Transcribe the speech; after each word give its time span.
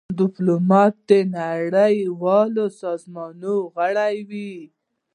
ډيپلومات 0.19 0.93
د 1.09 1.11
نړېوالو 1.37 2.65
سازمانونو 2.81 3.53
غړی 3.75 4.15
وي. 4.29 4.53